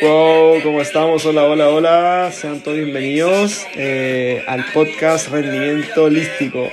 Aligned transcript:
Wow, 0.00 0.62
¿cómo 0.64 0.80
estamos? 0.80 1.24
Hola, 1.24 1.44
hola, 1.44 1.68
hola. 1.68 2.32
Sean 2.32 2.60
todos 2.60 2.76
bienvenidos 2.76 3.64
eh, 3.76 4.42
al 4.48 4.64
podcast 4.72 5.28
Rendimiento 5.28 6.04
Holístico. 6.04 6.68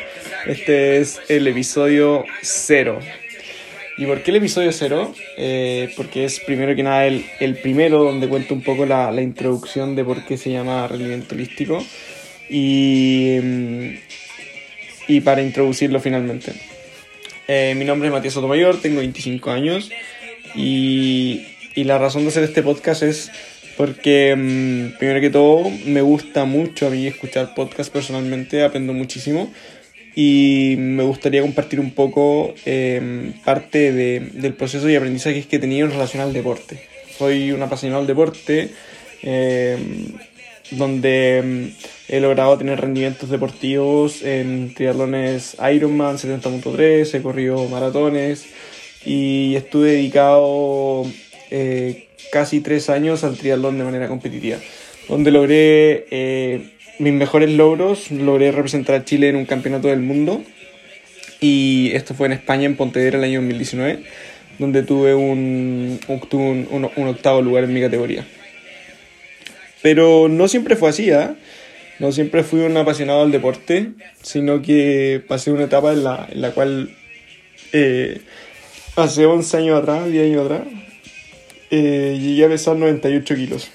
Este 0.48 0.98
es 0.98 1.22
el 1.30 1.48
episodio 1.48 2.26
cero. 2.42 3.00
¿Y 4.00 4.08
por 4.08 4.24
qué 4.24 4.32
el 4.32 4.38
episodio 4.38 4.72
cero? 4.72 5.14
Eh, 5.38 5.94
porque 5.95 6.26
es 6.26 6.39
primero 6.39 6.76
que 6.76 6.82
nada 6.82 7.05
el, 7.05 7.23
el 7.39 7.57
primero 7.57 8.04
donde 8.04 8.28
cuento 8.28 8.55
un 8.55 8.64
poco 8.64 8.88
la, 8.88 9.12
la, 9.12 9.21
introducción 9.21 9.96
de 9.96 10.04
por 10.04 10.26
qué 10.26 10.38
se 10.38 10.50
llama 10.52 10.88
rendimiento 10.88 11.36
holístico 11.36 11.86
y, 12.50 13.38
mm, 13.44 13.89
y 15.07 15.21
para 15.21 15.44
introducirlo 15.44 16.00
finalmente. 16.00 16.69
Eh, 17.52 17.73
mi 17.75 17.84
nombre 17.84 18.07
es 18.07 18.13
Matías 18.13 18.36
Sotomayor, 18.36 18.79
tengo 18.79 19.00
25 19.00 19.49
años 19.49 19.89
y, 20.54 21.48
y 21.73 21.84
la 21.84 21.98
razón 21.98 22.21
de 22.21 22.27
hacer 22.27 22.44
este 22.44 22.62
podcast 22.62 23.02
es 23.02 23.31
porque, 23.76 24.35
mmm, 24.38 24.99
primero 24.99 25.20
que 25.20 25.31
todo, 25.31 25.67
me 25.88 26.02
gusta 26.02 26.45
mucho 26.45 26.85
a 26.85 26.91
mí 26.91 27.07
escuchar 27.07 27.55
podcast 27.55 27.91
personalmente, 27.91 28.63
aprendo 28.63 28.93
muchísimo 28.93 29.52
y 30.16 30.76
me 30.77 31.02
gustaría 31.02 31.41
compartir 31.41 31.80
un 31.80 31.90
poco 31.90 32.54
eh, 32.67 33.31
parte 33.43 33.93
de, 33.93 34.20
del 34.31 34.54
proceso 34.54 34.88
y 34.88 34.95
aprendizaje 34.95 35.43
que 35.43 35.55
he 35.55 35.59
tenido 35.59 35.88
en 35.88 35.93
relación 35.93 36.21
al 36.21 36.34
deporte. 36.34 36.79
Soy 37.18 37.52
un 37.52 37.63
apasionado 37.63 38.02
del 38.02 38.09
deporte, 38.09 38.70
eh, 39.23 39.76
donde 40.72 41.41
mm, 41.44 42.14
he 42.14 42.20
logrado 42.20 42.58
tener 42.58 42.80
rendimientos 42.80 43.30
deportivos 43.30 44.22
en 44.23 44.73
triatlones 44.73 45.58
Ironman 45.73 46.18
70.3, 46.18 47.14
he 47.14 47.22
corrido 47.22 47.68
maratones 47.68 48.46
y 49.05 49.55
estuve 49.55 49.91
dedicado 49.91 51.05
eh, 51.52 52.08
casi 52.32 52.60
tres 52.60 52.90
años 52.90 53.24
al 53.24 53.38
triatlón 53.38 53.77
de 53.77 53.84
manera 53.84 54.08
competitiva, 54.08 54.58
donde 55.08 55.32
logré 55.32 56.05
eh, 56.12 56.71
mis 56.99 57.13
mejores 57.13 57.49
logros, 57.49 58.12
logré 58.12 58.52
representar 58.52 58.96
a 58.96 59.05
Chile 59.05 59.30
en 59.30 59.36
un 59.36 59.46
campeonato 59.46 59.88
del 59.88 60.02
mundo 60.02 60.43
y 61.40 61.91
esto 61.93 62.13
fue 62.13 62.27
en 62.27 62.34
España, 62.34 62.65
en 62.65 62.76
Pontevedra, 62.76 63.18
el 63.18 63.24
año 63.24 63.40
2019, 63.40 64.03
donde 64.59 64.84
tuve 64.84 65.16
un, 65.16 66.00
un, 66.08 66.68
un, 66.72 66.90
un 66.96 67.08
octavo 67.08 67.41
lugar 67.41 67.63
en 67.63 67.74
mi 67.74 67.80
categoría. 67.80 68.25
Pero 69.81 70.28
no 70.28 70.47
siempre 70.47 70.75
fue 70.75 70.90
así, 70.90 71.09
¿eh? 71.09 71.30
No 72.00 72.12
siempre 72.12 72.44
fui 72.44 72.62
un 72.62 72.78
apasionado 72.78 73.22
del 73.24 73.31
deporte, 73.31 73.91
sino 74.22 74.62
que 74.62 75.22
pasé 75.28 75.52
una 75.52 75.66
etapa 75.66 75.91
en 75.91 76.03
la, 76.03 76.28
en 76.31 76.41
la 76.41 76.52
cual 76.52 76.96
eh, 77.74 78.22
hace 78.96 79.25
11 79.25 79.58
años 79.58 79.81
atrás, 79.81 80.09
10 80.09 80.25
años 80.25 80.46
atrás, 80.46 80.62
eh, 81.72 82.18
llegué 82.19 82.46
a 82.46 82.50
pesar 82.50 82.78
98 82.78 83.36
kilos. 83.36 83.72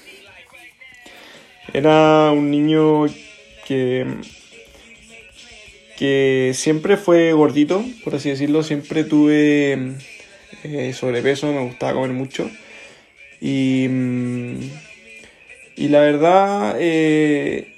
Era 1.73 2.31
un 2.31 2.49
niño 2.51 3.05
que, 3.67 4.05
que 5.97 6.51
siempre 6.53 6.97
fue 6.97 7.33
gordito, 7.33 7.85
por 8.03 8.15
así 8.15 8.29
decirlo, 8.29 8.63
siempre 8.63 9.03
tuve 9.03 9.95
eh, 10.63 10.93
sobrepeso, 10.93 11.51
me 11.51 11.63
gustaba 11.63 11.93
comer 11.93 12.11
mucho. 12.11 12.49
Y, 13.39 13.87
y 15.75 15.89
la 15.89 15.99
verdad, 16.01 16.75
eh, 16.79 17.73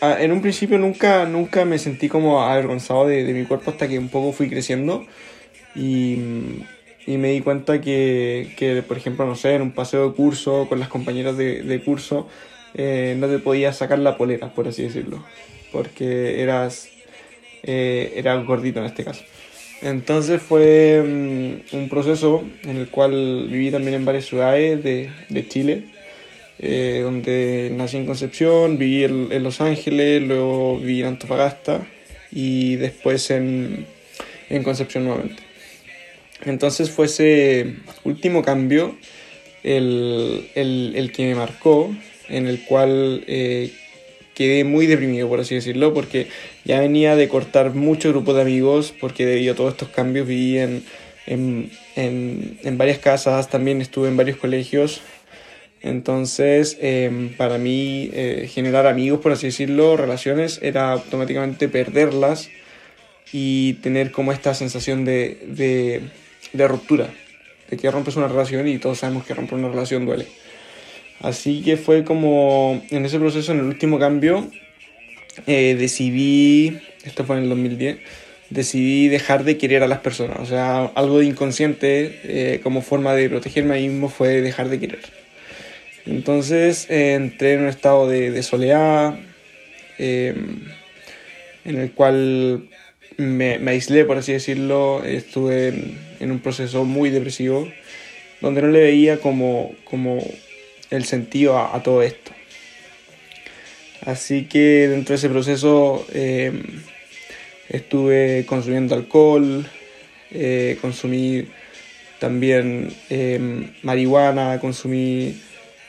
en 0.00 0.32
un 0.32 0.42
principio 0.42 0.78
nunca, 0.78 1.26
nunca 1.26 1.64
me 1.64 1.78
sentí 1.78 2.08
como 2.08 2.42
avergonzado 2.42 3.06
de, 3.06 3.24
de, 3.24 3.32
mi 3.32 3.44
cuerpo 3.44 3.70
hasta 3.70 3.88
que 3.88 3.98
un 3.98 4.08
poco 4.08 4.32
fui 4.32 4.48
creciendo. 4.48 5.06
Y, 5.74 6.18
y 7.06 7.18
me 7.18 7.30
di 7.30 7.40
cuenta 7.40 7.80
que, 7.80 8.52
que, 8.56 8.82
por 8.82 8.96
ejemplo, 8.96 9.26
no 9.26 9.36
sé, 9.36 9.54
en 9.54 9.62
un 9.62 9.72
paseo 9.72 10.08
de 10.08 10.14
curso 10.16 10.66
con 10.68 10.80
las 10.80 10.88
compañeras 10.88 11.36
de, 11.36 11.62
de 11.62 11.82
curso, 11.82 12.28
eh, 12.74 13.16
no 13.18 13.28
te 13.28 13.38
podías 13.38 13.76
sacar 13.76 13.98
la 13.98 14.16
polera, 14.16 14.52
por 14.52 14.66
así 14.66 14.82
decirlo, 14.82 15.24
porque 15.72 16.42
eras, 16.42 16.88
eh, 17.62 18.22
gordito 18.46 18.80
en 18.80 18.86
este 18.86 19.04
caso. 19.04 19.24
Entonces 19.82 20.42
fue 20.42 21.00
um, 21.02 21.78
un 21.78 21.88
proceso 21.88 22.42
en 22.64 22.76
el 22.78 22.88
cual 22.88 23.48
viví 23.50 23.70
también 23.70 23.94
en 23.94 24.04
varias 24.04 24.24
ciudades 24.24 24.82
de, 24.82 25.10
de 25.28 25.48
Chile, 25.48 25.84
eh, 26.58 27.00
donde 27.02 27.70
nací 27.74 27.96
en 27.96 28.06
Concepción, 28.06 28.78
viví 28.78 29.04
en, 29.04 29.42
Los 29.42 29.60
Ángeles, 29.60 30.22
luego 30.22 30.78
viví 30.78 31.00
en 31.00 31.06
Antofagasta 31.06 31.86
y 32.30 32.76
después 32.76 33.30
en, 33.30 33.86
en 34.48 34.62
Concepción 34.62 35.04
nuevamente. 35.04 35.42
Entonces 36.44 36.90
fue 36.90 37.06
ese 37.06 37.76
último 38.04 38.42
cambio 38.42 38.96
el, 39.62 40.48
el, 40.54 40.92
el 40.96 41.12
que 41.12 41.26
me 41.26 41.34
marcó, 41.34 41.94
en 42.28 42.46
el 42.46 42.64
cual 42.64 43.24
eh, 43.26 43.72
quedé 44.34 44.64
muy 44.64 44.86
deprimido, 44.86 45.28
por 45.28 45.40
así 45.40 45.54
decirlo, 45.54 45.92
porque 45.94 46.28
ya 46.64 46.80
venía 46.80 47.16
de 47.16 47.28
cortar 47.28 47.74
muchos 47.74 48.12
grupos 48.12 48.36
de 48.36 48.42
amigos, 48.42 48.94
porque 48.98 49.26
debido 49.26 49.54
a 49.54 49.56
todos 49.56 49.72
estos 49.72 49.88
cambios 49.88 50.26
viví 50.26 50.58
en, 50.58 50.84
en, 51.26 51.70
en, 51.96 52.58
en 52.62 52.78
varias 52.78 52.98
casas, 52.98 53.48
también 53.48 53.80
estuve 53.80 54.08
en 54.08 54.16
varios 54.16 54.36
colegios. 54.36 55.00
Entonces, 55.82 56.76
eh, 56.80 57.34
para 57.36 57.58
mí, 57.58 58.10
eh, 58.12 58.48
generar 58.52 58.86
amigos, 58.86 59.20
por 59.20 59.32
así 59.32 59.46
decirlo, 59.46 59.96
relaciones, 59.96 60.58
era 60.62 60.92
automáticamente 60.92 61.68
perderlas 61.68 62.48
y 63.32 63.74
tener 63.74 64.10
como 64.10 64.32
esta 64.32 64.54
sensación 64.54 65.04
de, 65.04 65.38
de 65.46 66.02
de 66.52 66.68
ruptura, 66.68 67.08
de 67.70 67.76
que 67.76 67.90
rompes 67.90 68.16
una 68.16 68.28
relación 68.28 68.66
y 68.68 68.78
todos 68.78 68.98
sabemos 68.98 69.24
que 69.24 69.34
romper 69.34 69.58
una 69.58 69.68
relación 69.68 70.06
duele. 70.06 70.26
Así 71.20 71.62
que 71.62 71.76
fue 71.76 72.04
como 72.04 72.82
en 72.90 73.04
ese 73.04 73.18
proceso, 73.18 73.52
en 73.52 73.60
el 73.60 73.64
último 73.66 73.98
cambio, 73.98 74.48
eh, 75.46 75.76
decidí, 75.78 76.78
esto 77.04 77.24
fue 77.24 77.36
en 77.36 77.44
el 77.44 77.48
2010, 77.48 77.98
decidí 78.50 79.08
dejar 79.08 79.44
de 79.44 79.56
querer 79.56 79.82
a 79.82 79.88
las 79.88 80.00
personas. 80.00 80.38
O 80.40 80.46
sea, 80.46 80.84
algo 80.94 81.18
de 81.18 81.26
inconsciente 81.26 82.20
eh, 82.24 82.60
como 82.62 82.82
forma 82.82 83.14
de 83.14 83.28
protegerme 83.28 83.74
a 83.74 83.78
mí 83.78 83.88
mismo 83.88 84.08
fue 84.08 84.40
dejar 84.40 84.68
de 84.68 84.78
querer. 84.78 85.25
Entonces 86.06 86.88
eh, 86.88 87.14
entré 87.14 87.54
en 87.54 87.62
un 87.62 87.68
estado 87.68 88.08
de, 88.08 88.30
de 88.30 88.42
soledad, 88.42 89.18
en 89.98 90.70
el 91.64 91.90
cual 91.92 92.68
me, 93.16 93.58
me, 93.58 93.70
aislé, 93.72 94.04
por 94.04 94.18
así 94.18 94.32
decirlo, 94.32 95.02
estuve 95.04 95.96
en, 96.20 96.30
un 96.30 96.40
proceso 96.40 96.84
muy 96.84 97.10
depresivo, 97.10 97.68
donde 98.40 98.62
no 98.62 98.68
le 98.68 98.80
veía 98.80 99.18
como, 99.18 99.74
como 99.84 100.22
el 100.90 101.04
sentido 101.04 101.58
a, 101.58 101.82
todo 101.82 102.02
esto. 102.02 102.32
Así 104.02 104.44
que 104.44 104.88
dentro 104.88 105.14
de 105.14 105.16
ese 105.16 105.28
proceso 105.28 106.06
eh, 106.12 106.52
estuve 107.68 108.44
consumiendo 108.46 108.94
alcohol, 108.94 109.66
eh, 110.30 110.78
consumí 110.80 111.46
también 112.18 112.92
eh, 113.10 113.70
marihuana, 113.82 114.58
consumí... 114.60 115.40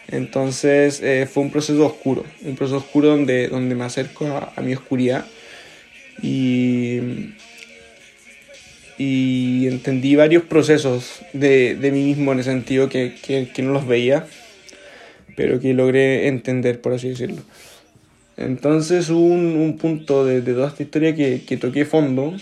Entonces 0.10 1.02
fue 1.30 1.44
un 1.44 1.52
proceso 1.52 1.86
oscuro, 1.86 2.24
un 2.44 2.56
proceso 2.56 2.78
oscuro 2.78 3.10
donde, 3.10 3.50
donde 3.50 3.76
me 3.76 3.84
acerco 3.84 4.26
a, 4.56 4.62
mi 4.62 4.74
oscuridad 4.74 5.26
y, 6.22 7.34
y 8.98 9.68
entendí 9.68 10.16
varios 10.16 10.44
procesos 10.44 11.22
de, 11.34 11.76
de, 11.76 11.92
mí 11.92 12.04
mismo 12.04 12.32
en 12.32 12.40
el 12.40 12.44
sentido 12.46 12.88
que, 12.88 13.16
que, 13.22 13.50
que, 13.54 13.62
no 13.62 13.74
los 13.74 13.86
veía, 13.86 14.26
pero 15.36 15.60
que 15.60 15.74
logré 15.74 16.28
entender, 16.28 16.80
por 16.82 16.94
así 16.94 17.10
decirlo. 17.10 17.42
Entonces 18.38 19.10
hubo 19.10 19.26
un, 19.26 19.58
un 19.58 19.78
punto 19.78 20.26
de, 20.26 20.42
de, 20.42 20.54
toda 20.54 20.70
esta 20.70 20.84
historia 20.84 21.16
que, 21.16 21.44
que 21.46 21.58
toqué 21.58 21.86
fondo, 21.86 22.36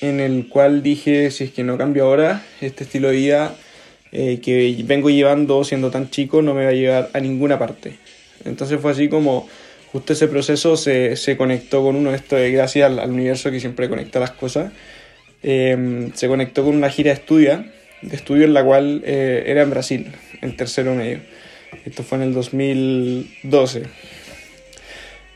en 0.00 0.20
el 0.20 0.48
cual 0.48 0.82
dije, 0.82 1.30
si 1.30 1.44
es 1.44 1.50
que 1.52 1.64
no 1.64 1.78
cambio 1.78 2.04
ahora, 2.04 2.44
este 2.60 2.84
estilo 2.84 3.08
de 3.08 3.16
vida 3.16 3.56
eh, 4.12 4.40
que 4.40 4.82
vengo 4.84 5.10
llevando 5.10 5.64
siendo 5.64 5.90
tan 5.90 6.10
chico 6.10 6.42
no 6.42 6.54
me 6.54 6.64
va 6.64 6.70
a 6.70 6.74
llevar 6.74 7.10
a 7.12 7.20
ninguna 7.20 7.58
parte. 7.58 7.94
Entonces 8.44 8.80
fue 8.80 8.92
así 8.92 9.08
como 9.08 9.48
justo 9.92 10.12
ese 10.12 10.28
proceso 10.28 10.76
se, 10.76 11.16
se 11.16 11.36
conectó 11.36 11.82
con 11.82 11.96
uno 11.96 12.10
de 12.10 12.16
estos, 12.16 12.38
gracias 12.50 12.90
al, 12.90 12.98
al, 12.98 13.10
universo 13.10 13.50
que 13.50 13.60
siempre 13.60 13.88
conecta 13.88 14.20
las 14.20 14.30
cosas, 14.32 14.72
eh, 15.42 16.10
se 16.14 16.28
conectó 16.28 16.64
con 16.64 16.76
una 16.76 16.88
gira 16.88 17.10
de 17.10 17.20
estudio, 17.20 17.64
de 18.00 18.16
estudio 18.16 18.44
en 18.44 18.54
la 18.54 18.64
cual 18.64 19.02
eh, 19.04 19.44
era 19.46 19.62
en 19.62 19.70
Brasil, 19.70 20.12
en 20.40 20.56
tercero 20.56 20.94
medio. 20.94 21.20
Esto 21.84 22.02
fue 22.02 22.18
en 22.18 22.24
el 22.24 22.34
2012. 22.34 23.82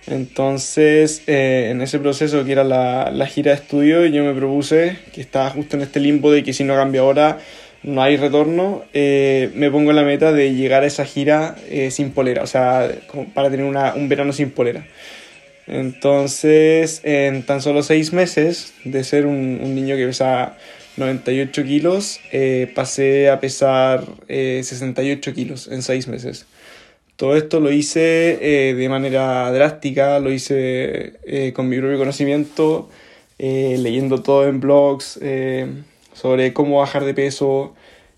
Entonces, 0.06 1.22
eh, 1.26 1.68
en 1.70 1.82
ese 1.82 1.98
proceso 1.98 2.44
que 2.44 2.52
era 2.52 2.62
la, 2.62 3.10
la 3.10 3.26
gira 3.26 3.50
de 3.50 3.56
estudio, 3.56 4.06
yo 4.06 4.22
me 4.24 4.34
propuse 4.34 4.96
que 5.12 5.20
estaba 5.20 5.50
justo 5.50 5.76
en 5.76 5.82
este 5.82 5.98
limbo 5.98 6.30
de 6.30 6.44
que 6.44 6.52
si 6.52 6.62
no 6.62 6.74
cambio 6.74 7.02
ahora, 7.02 7.38
no 7.86 8.02
hay 8.02 8.16
retorno, 8.16 8.84
eh, 8.92 9.50
me 9.54 9.70
pongo 9.70 9.92
la 9.92 10.02
meta 10.02 10.32
de 10.32 10.54
llegar 10.54 10.82
a 10.82 10.86
esa 10.86 11.04
gira 11.04 11.54
eh, 11.70 11.90
sin 11.92 12.10
polera, 12.10 12.42
o 12.42 12.46
sea, 12.46 12.90
para 13.32 13.48
tener 13.48 13.64
una, 13.64 13.94
un 13.94 14.08
verano 14.08 14.32
sin 14.32 14.50
polera. 14.50 14.84
Entonces, 15.68 17.00
en 17.04 17.44
tan 17.44 17.62
solo 17.62 17.82
seis 17.82 18.12
meses 18.12 18.74
de 18.84 19.04
ser 19.04 19.24
un, 19.24 19.60
un 19.62 19.74
niño 19.74 19.96
que 19.96 20.04
pesaba 20.04 20.58
98 20.96 21.64
kilos, 21.64 22.20
eh, 22.32 22.70
pasé 22.74 23.30
a 23.30 23.38
pesar 23.40 24.04
68 24.28 25.32
kilos 25.32 25.68
en 25.68 25.82
6 25.82 26.08
meses. 26.08 26.46
Todo 27.14 27.36
esto 27.36 27.60
lo 27.60 27.70
hice 27.70 28.74
de 28.76 28.88
manera 28.88 29.50
drástica, 29.50 30.18
lo 30.18 30.30
hice 30.30 31.14
con 31.54 31.68
mi 31.68 31.78
propio 31.78 31.98
conocimiento, 31.98 32.90
leyendo 33.38 34.22
todo 34.22 34.46
en 34.46 34.60
blogs 34.60 35.18
sobre 36.16 36.52
cómo 36.54 36.78
bajar 36.78 37.04
de 37.04 37.12
peso 37.12 37.74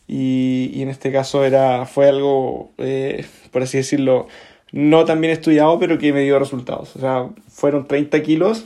y, 0.06 0.70
y 0.72 0.82
en 0.82 0.88
este 0.88 1.10
caso 1.10 1.44
era, 1.44 1.84
fue 1.84 2.08
algo, 2.08 2.70
por 3.50 3.62
así 3.62 3.76
decirlo, 3.78 4.28
no 4.72 5.04
tan 5.04 5.20
bien 5.20 5.32
estudiado, 5.32 5.78
pero 5.78 5.98
que 5.98 6.12
me 6.12 6.22
dio 6.22 6.38
resultados. 6.38 6.94
O 6.96 7.00
sea, 7.00 7.28
fueron 7.48 7.86
30 7.86 8.22
kilos, 8.22 8.64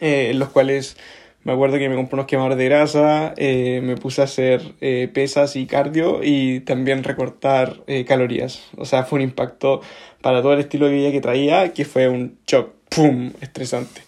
eh, 0.00 0.30
en 0.30 0.38
los 0.38 0.48
cuales 0.48 0.96
me 1.44 1.52
acuerdo 1.52 1.78
que 1.78 1.88
me 1.88 1.94
compré 1.94 2.14
unos 2.14 2.26
quemadores 2.26 2.58
de 2.58 2.64
grasa, 2.64 3.34
eh, 3.36 3.80
me 3.82 3.96
puse 3.96 4.22
a 4.22 4.24
hacer 4.24 4.74
eh, 4.80 5.10
pesas 5.12 5.56
y 5.56 5.66
cardio 5.66 6.20
y 6.22 6.60
también 6.60 7.04
recortar 7.04 7.82
calorías. 8.06 8.62
O 8.76 8.86
sea, 8.86 9.04
fue 9.04 9.18
un 9.18 9.24
impacto 9.24 9.80
para 10.22 10.40
todo 10.40 10.54
el 10.54 10.60
estilo 10.60 10.86
de 10.86 10.92
vida 10.92 11.12
que 11.12 11.20
traía, 11.20 11.72
que 11.72 11.84
fue 11.84 12.08
un 12.08 12.38
shock, 12.46 12.70
¡pum!, 12.88 13.32
estresante. 13.40 14.00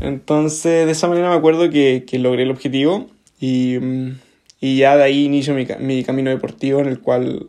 Entonces, 0.00 0.86
de 0.86 0.92
esa 0.92 1.08
manera 1.08 1.28
me 1.28 1.36
acuerdo 1.36 1.70
que, 1.70 2.04
que 2.06 2.18
logré 2.18 2.44
el 2.44 2.50
objetivo 2.50 3.08
y, 3.42 3.76
mm, 3.80 4.20
y 4.60 4.78
ya 4.78 4.96
de 4.96 5.02
ahí 5.02 5.24
inicio 5.24 5.52
mi, 5.52 5.66
mi 5.80 6.04
camino 6.04 6.30
deportivo 6.30 6.78
en 6.80 6.86
el 6.86 7.00
cual 7.00 7.48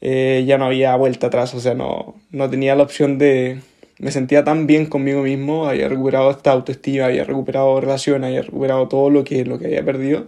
eh, 0.00 0.44
ya 0.46 0.56
no 0.56 0.64
había 0.64 0.96
vuelta 0.96 1.26
atrás, 1.26 1.54
o 1.54 1.60
sea, 1.60 1.74
no, 1.74 2.14
no 2.30 2.48
tenía 2.48 2.74
la 2.74 2.82
opción 2.82 3.18
de... 3.18 3.60
Me 3.98 4.10
sentía 4.10 4.42
tan 4.44 4.66
bien 4.66 4.86
conmigo 4.86 5.22
mismo, 5.22 5.66
había 5.66 5.88
recuperado 5.88 6.30
esta 6.30 6.52
autoestima, 6.52 7.06
había 7.06 7.24
recuperado 7.24 7.78
relación, 7.80 8.24
había 8.24 8.42
recuperado 8.42 8.88
todo 8.88 9.10
lo 9.10 9.24
que, 9.24 9.44
lo 9.44 9.58
que 9.58 9.66
había 9.66 9.84
perdido, 9.84 10.26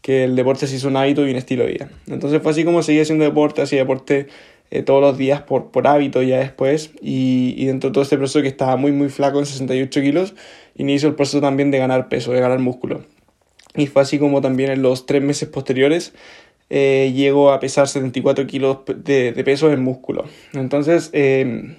que 0.00 0.24
el 0.24 0.34
deporte 0.34 0.66
se 0.66 0.76
hizo 0.76 0.88
un 0.88 0.96
hábito 0.96 1.26
y 1.26 1.30
un 1.30 1.36
estilo 1.36 1.64
de 1.64 1.72
vida. 1.72 1.90
Entonces 2.06 2.40
fue 2.40 2.52
así 2.52 2.64
como 2.64 2.82
seguí 2.82 3.00
haciendo 3.00 3.24
deporte, 3.24 3.60
hacía 3.60 3.80
deporte 3.80 4.28
eh, 4.70 4.82
todos 4.82 5.02
los 5.02 5.18
días 5.18 5.42
por, 5.42 5.72
por 5.72 5.86
hábito 5.88 6.22
ya 6.22 6.38
después, 6.38 6.92
y, 7.02 7.54
y 7.58 7.66
dentro 7.66 7.90
de 7.90 7.94
todo 7.94 8.04
este 8.04 8.16
proceso 8.16 8.40
que 8.40 8.48
estaba 8.48 8.76
muy 8.76 8.92
muy 8.92 9.10
flaco 9.10 9.40
en 9.40 9.46
68 9.46 10.00
kilos, 10.00 10.34
inicio 10.76 11.08
el 11.08 11.16
proceso 11.16 11.40
también 11.42 11.70
de 11.70 11.78
ganar 11.78 12.08
peso, 12.08 12.32
de 12.32 12.40
ganar 12.40 12.60
músculo. 12.60 13.02
Y 13.74 13.86
fue 13.86 14.02
así 14.02 14.18
como 14.18 14.40
también 14.40 14.70
en 14.70 14.82
los 14.82 15.06
tres 15.06 15.22
meses 15.22 15.48
posteriores 15.48 16.12
eh, 16.74 17.12
llego 17.14 17.52
a 17.52 17.60
pesar 17.60 17.86
74 17.86 18.46
kilos 18.46 18.78
de, 18.96 19.32
peso 19.44 19.70
en 19.70 19.82
músculo. 19.82 20.24
Entonces, 20.54 21.10
em, 21.12 21.76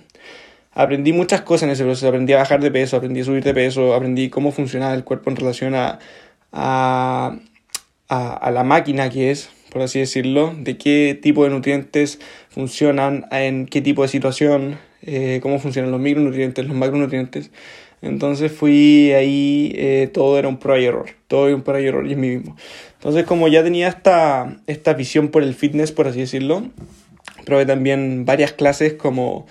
aprendí 0.72 1.14
muchas 1.14 1.42
cosas 1.42 1.64
en 1.64 1.70
ese 1.72 1.84
proceso. 1.84 2.08
Aprendí 2.08 2.34
a 2.34 2.38
bajar 2.38 2.62
de 2.62 2.70
peso, 2.70 2.98
aprendí 2.98 3.22
a 3.22 3.24
subir 3.24 3.44
de 3.44 3.56
peso, 3.56 3.96
aprendí 3.96 4.30
cómo 4.30 4.52
funcionaba 4.52 4.94
el 4.94 5.04
cuerpo 5.04 5.32
en 5.32 5.36
relación 5.36 5.74
a, 5.74 5.98
a, 6.52 7.38
a, 8.08 8.52
la 8.52 8.64
máquina 8.64 9.10
que 9.10 9.32
es, 9.32 9.50
por 9.72 9.82
así 9.82 9.98
decirlo, 10.00 10.54
de 10.56 10.78
qué 10.78 11.18
tipo 11.20 11.44
de 11.44 11.50
nutrientes 11.50 12.20
funcionan, 12.50 13.26
en 13.32 13.66
qué 13.66 13.82
tipo 13.82 14.04
de 14.04 14.10
situación, 14.10 14.78
eh, 15.02 15.40
cómo 15.42 15.58
funcionan 15.58 15.90
los 15.90 16.00
micronutrientes, 16.02 16.68
los 16.68 16.78
macronutrientes. 16.78 17.50
Entonces 18.04 18.52
fui 18.52 19.14
ahí, 19.14 19.72
eh, 19.76 20.10
todo 20.14 20.38
era 20.38 20.50
un 20.50 20.58
pro 20.58 20.78
y 20.78 20.84
error, 20.84 21.06
todo 21.28 21.54
un 21.56 21.62
pro 21.62 21.80
y 21.80 21.88
error 21.88 22.06
y 22.06 22.14
en 22.14 22.20
mí 22.20 22.36
mismo. 22.38 22.58
Entonces 22.96 23.26
como 23.26 23.48
ya 23.48 23.64
tenía 23.64 23.88
esta, 23.88 24.58
esta 24.68 24.94
visión 24.94 25.30
por 25.30 25.42
el 25.42 25.54
fitness, 25.56 25.94
por 25.94 26.08
así 26.08 26.20
decirlo, 26.20 26.64
probé 27.46 27.66
también 27.66 28.26
varias 28.26 28.52
clases 28.52 28.94
como, 28.94 29.46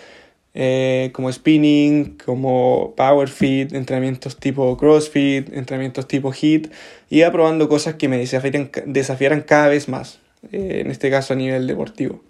eh, 0.52 1.10
como 1.14 1.32
spinning, 1.32 2.18
como 2.22 2.92
power 2.94 3.30
fit, 3.30 3.72
entrenamientos 3.72 4.36
tipo 4.36 4.76
crossfit, 4.76 5.50
entrenamientos 5.54 6.06
tipo 6.06 6.30
hit, 6.30 6.70
iba 7.08 7.30
probando 7.32 7.70
cosas 7.70 7.94
que 7.94 8.08
me 8.08 8.18
desafiaran, 8.18 8.70
desafiaran 8.84 9.40
cada 9.40 9.68
vez 9.68 9.88
más, 9.88 10.20
eh, 10.52 10.82
en 10.84 10.90
este 10.90 11.10
caso 11.10 11.32
a 11.32 11.36
nivel 11.36 11.66
deportivo. 11.66 12.20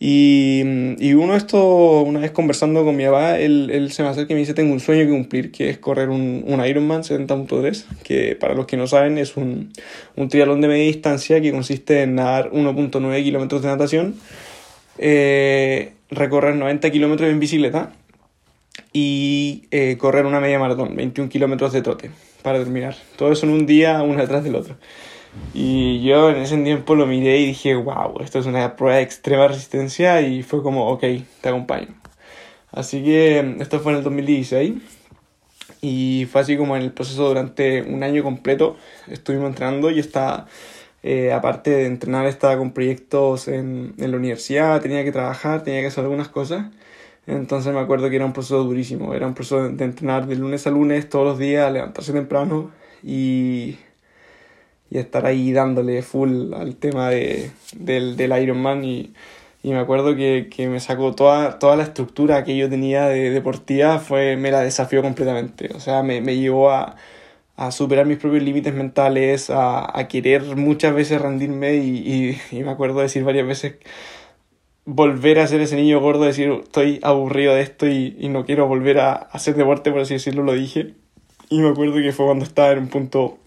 Y, 0.00 0.62
y 0.98 1.14
uno 1.14 1.34
esto, 1.34 2.02
una 2.02 2.20
vez 2.20 2.30
conversando 2.30 2.84
con 2.84 2.94
mi 2.94 3.04
papá, 3.04 3.38
él, 3.38 3.70
él 3.72 3.90
se 3.90 4.04
me 4.04 4.08
acerca 4.08 4.32
y 4.32 4.34
me 4.34 4.40
dice, 4.40 4.54
tengo 4.54 4.72
un 4.72 4.78
sueño 4.78 5.04
que 5.04 5.10
cumplir, 5.10 5.50
que 5.50 5.70
es 5.70 5.78
correr 5.78 6.08
un, 6.08 6.44
un 6.46 6.64
Ironman 6.64 7.02
70.3, 7.02 7.84
que 8.04 8.36
para 8.36 8.54
los 8.54 8.66
que 8.66 8.76
no 8.76 8.86
saben 8.86 9.18
es 9.18 9.36
un, 9.36 9.72
un 10.14 10.28
triatlón 10.28 10.60
de 10.60 10.68
media 10.68 10.84
distancia 10.84 11.40
que 11.40 11.50
consiste 11.50 12.02
en 12.02 12.14
nadar 12.14 12.52
1.9 12.52 13.24
kilómetros 13.24 13.62
de 13.62 13.68
natación, 13.68 14.14
eh, 14.98 15.94
recorrer 16.10 16.54
90 16.54 16.90
kilómetros 16.90 17.28
en 17.28 17.40
bicicleta 17.40 17.92
y 18.92 19.64
eh, 19.72 19.96
correr 19.98 20.26
una 20.26 20.38
media 20.38 20.60
maratón, 20.60 20.94
21 20.94 21.28
kilómetros 21.28 21.72
de 21.72 21.82
trote, 21.82 22.10
para 22.42 22.60
terminar. 22.60 22.96
Todo 23.16 23.32
eso 23.32 23.46
en 23.46 23.52
un 23.52 23.66
día, 23.66 24.00
uno 24.02 24.20
detrás 24.20 24.44
del 24.44 24.54
otro. 24.54 24.76
Y 25.54 26.02
yo 26.02 26.30
en 26.30 26.36
ese 26.36 26.56
tiempo 26.58 26.94
lo 26.94 27.06
miré 27.06 27.38
y 27.38 27.46
dije, 27.46 27.74
wow, 27.74 28.20
esto 28.20 28.38
es 28.38 28.46
una 28.46 28.76
prueba 28.76 28.96
de 28.96 29.02
extrema 29.02 29.48
resistencia 29.48 30.20
y 30.20 30.42
fue 30.42 30.62
como, 30.62 30.88
ok, 30.90 31.04
te 31.40 31.48
acompaño. 31.48 31.88
Así 32.70 33.02
que 33.02 33.56
esto 33.60 33.80
fue 33.80 33.92
en 33.92 33.98
el 33.98 34.04
2016 34.04 34.74
y 35.80 36.26
fue 36.30 36.40
así 36.40 36.56
como 36.56 36.76
en 36.76 36.82
el 36.82 36.92
proceso 36.92 37.28
durante 37.28 37.82
un 37.82 38.02
año 38.02 38.22
completo 38.22 38.76
estuvimos 39.06 39.48
entrenando 39.48 39.90
y 39.90 40.00
estaba, 40.00 40.46
eh, 41.02 41.32
aparte 41.32 41.70
de 41.70 41.86
entrenar, 41.86 42.26
estaba 42.26 42.58
con 42.58 42.72
proyectos 42.72 43.48
en, 43.48 43.94
en 43.98 44.10
la 44.10 44.16
universidad, 44.16 44.82
tenía 44.82 45.04
que 45.04 45.12
trabajar, 45.12 45.62
tenía 45.62 45.80
que 45.80 45.86
hacer 45.86 46.04
algunas 46.04 46.28
cosas. 46.28 46.66
Entonces 47.26 47.72
me 47.74 47.80
acuerdo 47.80 48.08
que 48.10 48.16
era 48.16 48.24
un 48.24 48.32
proceso 48.32 48.64
durísimo, 48.64 49.14
era 49.14 49.26
un 49.26 49.34
proceso 49.34 49.68
de 49.68 49.84
entrenar 49.84 50.26
de 50.26 50.36
lunes 50.36 50.66
a 50.66 50.70
lunes 50.70 51.08
todos 51.08 51.26
los 51.26 51.38
días, 51.38 51.70
levantarse 51.72 52.12
temprano 52.12 52.70
y 53.02 53.78
y 54.90 54.98
estar 54.98 55.26
ahí 55.26 55.52
dándole 55.52 56.02
full 56.02 56.52
al 56.54 56.76
tema 56.76 57.10
de, 57.10 57.50
del, 57.76 58.16
del 58.16 58.42
Ironman 58.42 58.84
y, 58.84 59.12
y 59.62 59.70
me 59.72 59.78
acuerdo 59.78 60.16
que, 60.16 60.48
que, 60.54 60.68
me 60.68 60.80
sacó 60.80 61.14
toda, 61.14 61.58
toda 61.58 61.76
la 61.76 61.82
estructura 61.82 62.44
que 62.44 62.56
yo 62.56 62.70
tenía 62.70 63.06
de 63.06 63.30
deportiva, 63.30 63.98
fue, 63.98 64.36
me 64.36 64.50
la 64.50 64.60
desafió 64.60 65.02
completamente, 65.02 65.70
o 65.74 65.80
sea, 65.80 66.02
me, 66.02 66.20
me 66.20 66.36
llevó 66.36 66.70
a, 66.70 66.96
a 67.56 67.70
superar 67.72 68.06
mis 68.06 68.18
propios 68.18 68.42
límites 68.42 68.72
mentales, 68.74 69.50
a, 69.50 69.98
a 69.98 70.08
querer 70.08 70.56
muchas 70.56 70.94
veces 70.94 71.20
rendirme 71.20 71.74
y, 71.76 72.38
y, 72.52 72.56
y, 72.58 72.62
me 72.62 72.70
acuerdo 72.70 73.00
decir 73.00 73.24
varias 73.24 73.46
veces 73.46 73.74
volver 74.84 75.38
a 75.38 75.46
ser 75.46 75.60
ese 75.60 75.76
niño 75.76 76.00
gordo, 76.00 76.24
decir 76.24 76.50
estoy 76.50 77.00
aburrido 77.02 77.54
de 77.54 77.60
esto 77.62 77.86
y, 77.88 78.16
y 78.18 78.28
no 78.30 78.46
quiero 78.46 78.66
volver 78.68 79.00
a 79.00 79.12
hacer 79.12 79.54
deporte, 79.54 79.90
por 79.90 80.00
así 80.00 80.14
decirlo, 80.14 80.42
lo 80.44 80.54
dije. 80.54 80.94
Y 81.50 81.60
me 81.60 81.68
acuerdo 81.68 81.96
que 81.96 82.12
fue 82.12 82.26
cuando 82.26 82.44
estaba 82.44 82.72
en 82.72 82.78
un 82.78 82.88
punto 82.88 83.38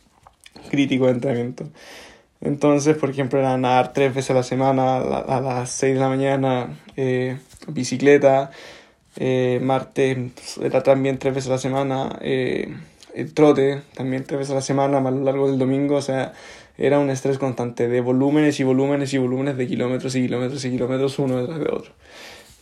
crítico 0.70 1.06
de 1.06 1.12
entrenamiento. 1.12 1.66
Entonces, 2.42 2.98
por 2.98 3.10
ejemplo, 3.12 3.40
era 3.40 3.58
nadar 3.58 3.94
tres 3.94 4.14
veces 4.14 4.32
a 4.32 4.34
la 4.34 4.44
semana, 4.44 4.98
a, 4.98 5.42
las 5.42 5.70
6 5.72 5.94
de 5.94 6.00
la 6.00 6.10
mañana, 6.10 6.80
eh, 6.98 7.38
bicicleta, 7.68 8.52
eh, 9.18 9.60
martes 9.62 10.58
era 10.62 10.82
también 10.82 11.20
tres 11.20 11.36
veces 11.36 11.50
a 11.50 11.54
la 11.54 11.58
semana, 11.60 12.18
eh, 12.22 12.74
el 13.14 13.34
trote 13.34 13.82
también 13.94 14.24
tres 14.24 14.40
veces 14.40 14.52
a 14.52 14.56
la 14.56 14.62
semana, 14.62 14.98
a 14.98 15.12
lo 15.12 15.24
largo 15.24 15.50
del 15.50 15.60
domingo, 15.60 15.96
o 15.96 16.02
sea, 16.02 16.34
era 16.78 16.98
un 16.98 17.10
estrés 17.12 17.38
constante 17.38 17.88
de 17.88 18.02
volúmenes 18.02 18.60
y 18.60 18.64
volúmenes 18.64 19.14
y 19.14 19.18
volúmenes 19.20 19.58
de 19.58 19.68
kilómetros 19.68 20.16
y 20.16 20.22
kilómetros 20.22 20.66
y 20.66 20.72
kilómetros 20.72 21.20
uno 21.20 21.38
detrás 21.38 21.60
de 21.60 21.70
otro. 21.70 21.92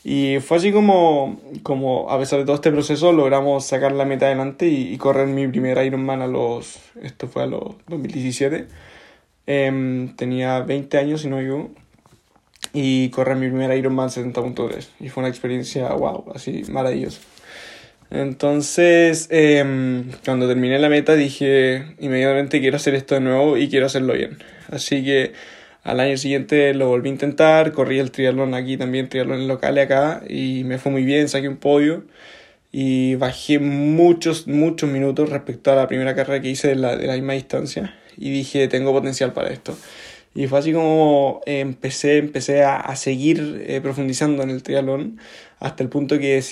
Y 0.03 0.39
fue 0.39 0.57
así 0.57 0.71
como, 0.71 1.41
como, 1.63 2.09
a 2.09 2.17
pesar 2.17 2.39
de 2.39 2.45
todo 2.45 2.55
este 2.55 2.71
proceso, 2.71 3.11
logramos 3.11 3.65
sacar 3.65 3.91
la 3.91 4.05
meta 4.05 4.27
adelante 4.27 4.67
y, 4.67 4.97
correr 4.97 5.27
mi 5.27 5.47
primer 5.47 5.83
Ironman 5.85 6.21
a 6.21 6.27
los, 6.27 6.79
esto 7.01 7.27
fue 7.27 7.43
a 7.43 7.47
los 7.47 7.75
2017. 7.87 8.67
Em, 9.45 10.15
tenía 10.15 10.61
20 10.61 10.97
años, 10.97 11.21
si 11.21 11.27
no 11.27 11.41
yo, 11.41 11.69
y 12.73 13.09
correr 13.09 13.35
mi 13.35 13.47
primer 13.47 13.77
Ironman 13.77 14.09
70.3. 14.09 14.87
Y 14.99 15.09
fue 15.09 15.21
una 15.21 15.29
experiencia, 15.29 15.89
wow, 15.89 16.31
así 16.33 16.63
maravillosa. 16.69 17.19
Entonces, 18.11 19.27
em, 19.29 20.11
cuando 20.25 20.47
terminé 20.47 20.79
la 20.79 20.89
meta 20.89 21.13
dije 21.15 21.95
inmediatamente 21.99 22.59
quiero 22.59 22.77
hacer 22.77 22.95
esto 22.95 23.13
de 23.15 23.21
nuevo 23.21 23.57
y 23.57 23.69
quiero 23.69 23.85
hacerlo 23.85 24.13
bien. 24.13 24.39
Así 24.71 25.03
que 25.03 25.33
al 25.83 25.99
año 25.99 26.17
siguiente 26.17 26.73
lo 26.73 26.87
volví 26.87 27.09
a 27.09 27.13
intentar, 27.13 27.71
corrí 27.71 27.99
el 27.99 28.11
triatlón 28.11 28.53
aquí 28.53 28.77
también, 28.77 29.09
triatlón 29.09 29.47
local 29.47 29.77
acá, 29.77 30.21
y 30.27 30.63
me 30.65 30.77
fue 30.77 30.91
muy 30.91 31.03
bien, 31.03 31.29
saqué 31.29 31.47
un 31.47 31.57
podio 31.57 32.03
y 32.71 33.15
bajé 33.15 33.59
muchos, 33.59 34.47
muchos 34.47 34.89
minutos 34.89 35.29
respecto 35.29 35.71
a 35.71 35.75
la 35.75 35.87
primera 35.87 36.15
carrera 36.15 36.41
que 36.41 36.49
hice 36.49 36.69
de 36.69 36.75
la, 36.75 36.95
de 36.95 37.07
la 37.07 37.13
misma 37.13 37.33
distancia 37.33 37.95
y 38.17 38.31
dije, 38.31 38.67
tengo 38.67 38.91
potencial 38.91 39.33
para 39.33 39.49
esto. 39.49 39.77
Y 40.35 40.47
fue 40.47 40.59
así 40.59 40.71
como 40.73 41.41
empecé, 41.45 42.17
empecé 42.17 42.63
a, 42.63 42.77
a 42.77 42.95
seguir 42.95 43.63
eh, 43.67 43.81
profundizando 43.81 44.43
en 44.43 44.51
el 44.51 44.61
triatlón 44.61 45.17
hasta 45.59 45.83
el 45.83 45.89
punto 45.89 46.19
que 46.19 46.37
he 46.37 46.43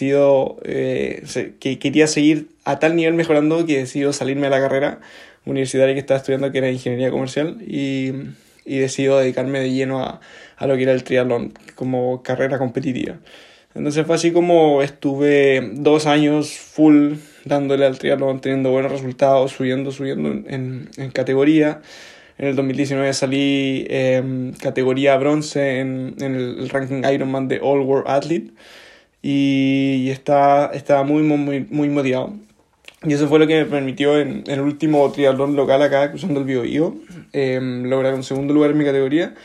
eh, 0.63 1.23
que 1.59 1.79
quería 1.79 2.07
seguir 2.07 2.47
a 2.65 2.79
tal 2.79 2.95
nivel 2.95 3.13
mejorando 3.13 3.65
que 3.65 3.81
he 3.81 4.13
salirme 4.13 4.47
de 4.47 4.49
la 4.49 4.59
carrera 4.59 4.99
universitaria 5.45 5.93
que 5.93 5.99
estaba 5.99 6.17
estudiando, 6.17 6.51
que 6.51 6.57
era 6.57 6.69
ingeniería 6.69 7.11
comercial, 7.11 7.57
y 7.65 8.11
y 8.67 8.79
decido 8.79 9.17
dedicarme 9.17 9.59
de 9.59 9.71
lleno 9.71 10.03
a, 10.03 10.19
a 10.57 10.67
lo 10.67 10.75
que 10.75 10.83
era 10.83 10.91
el 10.91 11.03
triatlón 11.03 11.53
como 11.75 12.21
carrera 12.23 12.57
competitiva. 12.57 13.17
Entonces 13.73 14.05
fue 14.05 14.15
así 14.15 14.31
como 14.31 14.81
estuve 14.81 15.69
dos 15.73 16.07
años 16.07 16.49
full 16.51 17.13
dándole 17.45 17.85
al 17.85 17.97
triatlón, 17.97 18.41
teniendo 18.41 18.71
buenos 18.71 18.91
resultados, 18.91 19.51
subiendo, 19.51 19.91
subiendo 19.91 20.29
en, 20.29 20.89
en 20.97 21.11
categoría. 21.11 21.81
En 22.37 22.47
el 22.47 22.55
2019 22.55 23.13
salí 23.13 23.85
eh, 23.89 24.51
categoría 24.61 25.17
bronce 25.17 25.79
en, 25.79 26.15
en, 26.19 26.35
el 26.35 26.69
ranking 26.69 27.03
Ironman 27.03 27.47
de 27.47 27.59
All 27.61 27.81
World 27.81 28.07
Athlete 28.07 28.51
y, 29.23 30.09
estaba, 30.09 30.71
estaba 30.73 31.03
muy, 31.03 31.23
muy, 31.23 31.65
muy 31.69 31.89
motivado. 31.89 32.33
Y 33.03 33.13
eso 33.13 33.27
fue 33.27 33.39
lo 33.39 33.47
que 33.47 33.63
me 33.63 33.65
permitió 33.65 34.19
en, 34.19 34.43
en 34.47 34.53
el 34.53 34.61
último 34.61 35.11
triatlón 35.11 35.55
local 35.55 35.81
acá, 35.83 36.09
cruzando 36.09 36.39
el 36.39 36.45
Biobío, 36.45 36.95
eh, 37.31 37.59
lograr 37.61 38.15
un 38.15 38.23
segundo 38.23 38.53
lugar 38.53 38.71
en 38.71 38.77
mi 38.79 38.85
categoría 38.85 39.35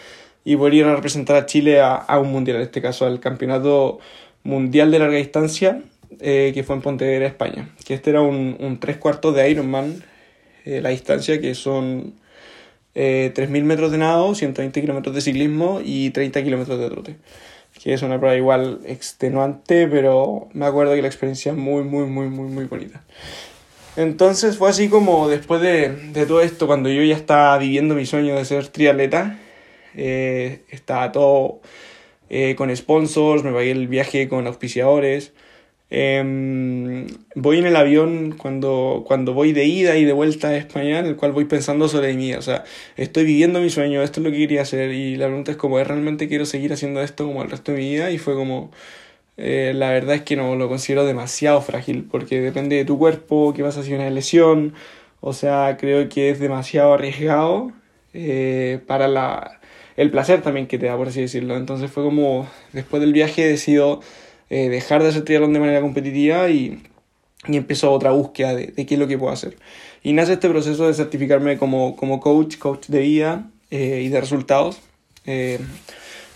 y 0.45 0.57
poder 0.57 0.75
ir 0.75 0.85
a 0.85 0.97
representar 0.97 1.37
a 1.37 1.47
Chile 1.47 1.81
a, 1.81 1.95
a 1.95 2.19
un 2.19 2.33
mundial, 2.33 2.57
en 2.57 2.63
este 2.63 2.81
caso 2.81 3.07
al 3.07 3.21
campeonato 3.21 3.99
mundial 4.43 4.91
de 4.91 4.99
larga 4.99 5.17
distancia 5.19 5.83
eh, 6.21 6.53
que 6.55 6.63
fue 6.63 6.77
en 6.77 6.83
Pontevedra, 6.83 7.27
España. 7.27 7.69
Que 7.85 7.95
este 7.95 8.11
era 8.11 8.21
un, 8.21 8.57
un 8.61 8.79
tres 8.79 8.97
cuartos 8.97 9.35
de 9.35 9.49
Ironman, 9.51 10.03
eh, 10.65 10.81
la 10.81 10.91
distancia 10.91 11.41
que 11.41 11.55
son 11.55 12.15
eh, 12.95 13.33
3.000 13.35 13.65
metros 13.65 13.93
de 13.93 13.99
nado, 13.99 14.35
120 14.35 14.81
kilómetros 14.81 15.15
de 15.15 15.21
ciclismo 15.21 15.81
y 15.85 16.11
30 16.11 16.43
kilómetros 16.43 16.79
de 16.79 16.91
trote. 16.91 17.17
Que 17.83 17.95
es 17.95 18.03
una 18.03 18.19
prueba 18.19 18.37
igual 18.37 18.81
extenuante, 18.87 19.89
pero 19.89 20.49
me 20.53 20.67
acuerdo 20.67 20.95
que 20.95 21.03
la 21.03 21.09
experiencia 21.09 21.53
muy, 21.53 21.83
muy, 21.83 22.07
muy, 22.07 22.29
muy, 22.29 22.49
muy 22.49 22.65
bonita. 22.67 23.03
Entonces 23.97 24.57
fue 24.57 24.71
así 24.71 24.89
como 24.89 25.29
después 25.29 25.61
de, 25.61 25.89
de 25.91 26.27
todo 26.27 26.41
esto, 26.41 26.67
cuando 26.67 26.89
yo 26.89 27.03
ya 27.03 27.17
estaba 27.17 27.59
viviendo 27.59 27.95
mi 27.95 28.07
sueño 28.07 28.37
de 28.37 28.45
ser 28.45 28.69
triatleta, 28.69 29.39
eh, 29.95 30.62
estaba 30.71 31.12
todo 31.12 31.61
eh, 32.31 32.55
con 32.57 32.75
sponsors, 32.75 33.45
me 33.45 33.53
pagué 33.53 33.73
el 33.73 33.89
viaje 33.89 34.29
con 34.29 34.47
auspiciadores, 34.47 35.33
eh, 35.95 37.07
voy 37.35 37.59
en 37.59 37.67
el 37.67 37.77
avión 37.77 38.35
cuando, 38.39 39.05
cuando 39.07 39.35
voy 39.35 39.53
de 39.53 39.67
ida 39.67 39.99
y 39.99 40.07
de 40.07 40.15
vuelta 40.15 40.49
a 40.49 40.57
España, 40.57 40.99
en 40.99 41.05
el 41.05 41.17
cual 41.17 41.33
voy 41.33 41.45
pensando 41.45 41.87
sobre 41.87 42.15
mí. 42.15 42.33
O 42.33 42.41
sea, 42.41 42.65
estoy 42.97 43.27
viviendo 43.27 43.61
mi 43.61 43.69
sueño, 43.69 44.03
esto 44.03 44.21
es 44.21 44.25
lo 44.25 44.33
que 44.33 44.39
quería 44.39 44.63
hacer. 44.63 44.93
Y 44.93 45.17
la 45.17 45.27
pregunta 45.27 45.51
es 45.51 45.59
como, 45.59 45.79
¿es 45.79 45.87
realmente 45.87 46.29
quiero 46.29 46.47
seguir 46.47 46.73
haciendo 46.73 47.03
esto 47.03 47.27
como 47.27 47.43
el 47.43 47.51
resto 47.51 47.73
de 47.73 47.79
mi 47.79 47.91
vida? 47.91 48.11
Y 48.11 48.17
fue 48.17 48.35
como, 48.35 48.71
eh, 49.37 49.73
la 49.75 49.91
verdad 49.91 50.15
es 50.15 50.23
que 50.23 50.35
no 50.35 50.57
lo 50.57 50.67
considero 50.69 51.05
demasiado 51.05 51.61
frágil, 51.61 52.09
porque 52.11 52.41
depende 52.41 52.77
de 52.77 52.87
tu 52.87 52.99
cuerpo, 52.99 53.53
que 53.55 53.63
vas 53.63 53.77
a 53.77 53.81
hacer 53.81 53.95
una 53.95 54.09
lesión. 54.09 54.73
O 55.21 55.35
sea, 55.35 55.77
creo 55.79 56.09
que 56.09 56.31
es 56.31 56.41
demasiado 56.41 56.95
arriesgado 56.95 57.71
eh, 58.15 58.81
para 58.87 59.09
la, 59.09 59.61
el 59.99 60.11
placer 60.11 60.41
también 60.41 60.67
que 60.69 60.79
te 60.79 60.87
da, 60.87 60.97
por 60.97 61.09
así 61.09 61.21
decirlo. 61.21 61.57
Entonces 61.57 61.91
fue 61.91 62.03
como, 62.03 62.49
después 62.73 63.03
del 63.03 63.13
viaje 63.13 63.47
decido 63.47 64.01
eh, 64.53 64.69
dejar 64.69 65.03
de 65.03 65.09
hacer 65.09 65.25
triatlón 65.25 65.55
de 65.55 65.61
manera 65.61 65.81
competitiva 65.81 66.51
y, 66.51 66.79
y 67.49 67.57
empezó 67.57 67.91
otra 67.91 68.11
búsqueda 68.11 68.55
de, 68.55 68.75
qué 68.75 68.95
es 68.95 69.01
lo 69.01 69.09
que 69.09 69.17
puedo 69.17 69.33
hacer. 69.33 69.57
Y 70.03 70.13
nace 70.13 70.35
este 70.35 70.51
proceso 70.51 70.87
de 70.87 70.93
certificarme 70.93 71.57
como, 71.57 71.97
como 71.97 72.21
coach, 72.21 72.59
coach 72.59 72.89
de 72.89 73.01
vida 73.01 73.49
eh, 73.71 74.03
y 74.05 74.11
de 74.11 74.21
resultados, 74.21 74.79
eh, 75.25 75.59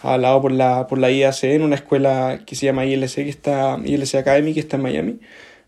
avalado 0.01 0.41
por 0.41 0.53
la, 0.53 0.87
por 0.87 0.97
la 0.97 1.11
IAC 1.11 1.45
en 1.45 1.61
una 1.61 1.75
escuela 1.75 2.41
que 2.47 2.57
se 2.57 2.65
llama 2.65 2.87
ILC, 2.87 3.17
que 3.17 3.29
está, 3.29 3.79
ILC 3.85 4.15
Academy, 4.15 4.55
que 4.55 4.61
está 4.61 4.77
en 4.77 4.83
Miami. 4.83 5.21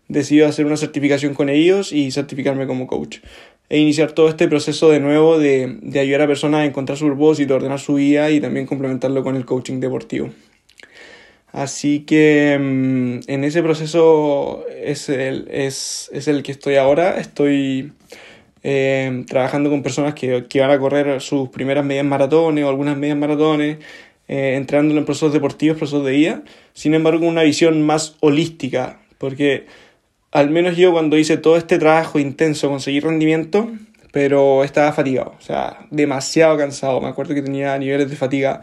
Decido 0.07 0.47
hacer 0.47 0.65
una 0.65 0.77
certificación 0.77 1.35
con 1.35 1.49
ellos 1.49 1.93
y 1.93 2.09
certificarme 2.09 2.65
como 2.65 2.87
coach. 2.87 3.19
E 3.69 3.77
iniciar 3.77 4.13
todo 4.13 4.27
este 4.27 4.47
proceso 4.47 4.89
de 4.89 4.99
nuevo 4.99 5.37
de, 5.37 5.77
de 5.83 5.99
ayudar 5.99 6.23
a 6.23 6.27
personas 6.27 6.61
a 6.61 6.65
encontrar 6.65 6.97
su 6.97 7.05
propósito, 7.05 7.53
ordenar 7.53 7.79
su 7.79 7.93
vida 7.93 8.31
y 8.31 8.41
también 8.41 8.65
complementarlo 8.65 9.21
con 9.21 9.35
el 9.35 9.45
coaching 9.45 9.79
deportivo. 9.79 10.31
Así 11.51 12.01
que 12.01 12.57
mm, 12.59 13.29
en 13.29 13.43
ese 13.43 13.63
proceso 13.63 14.65
es 14.69 15.09
el, 15.09 15.47
es, 15.51 16.09
es 16.13 16.27
el 16.27 16.43
que 16.43 16.51
estoy 16.51 16.75
ahora. 16.75 17.19
Estoy 17.19 17.91
eh, 18.63 19.23
trabajando 19.27 19.69
con 19.69 19.83
personas 19.83 20.13
que, 20.13 20.45
que, 20.47 20.61
van 20.61 20.71
a 20.71 20.79
correr 20.79 21.21
sus 21.21 21.49
primeras 21.49 21.85
medias 21.85 22.05
maratones 22.05 22.63
o 22.65 22.69
algunas 22.69 22.97
medias 22.97 23.17
maratones, 23.17 23.77
eh, 24.27 24.55
en 24.55 25.05
procesos 25.05 25.33
deportivos, 25.33 25.77
procesos 25.77 26.05
de 26.05 26.11
vida. 26.11 26.43
Sin 26.73 26.93
embargo, 26.93 27.25
una 27.25 27.43
visión 27.43 27.81
más 27.81 28.15
holística, 28.19 28.99
porque 29.17 29.65
al 30.31 30.51
menos 30.51 30.77
yo 30.77 30.91
cuando 30.91 31.17
hice 31.17 31.37
todo 31.37 31.57
este 31.57 31.79
trabajo 31.79 32.19
intenso 32.19 32.69
conseguí 32.69 32.99
rendimiento, 32.99 33.71
pero 34.11 34.63
estaba 34.63 34.91
fatigado, 34.91 35.35
o 35.37 35.41
sea, 35.41 35.87
demasiado 35.91 36.57
cansado. 36.57 37.01
Me 37.01 37.07
acuerdo 37.07 37.33
que 37.33 37.41
tenía 37.41 37.77
niveles 37.77 38.09
de 38.09 38.15
fatiga 38.15 38.61